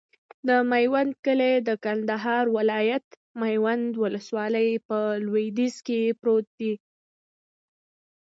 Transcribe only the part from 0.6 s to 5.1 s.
میوند کلی د کندهار ولایت، میوند ولسوالي په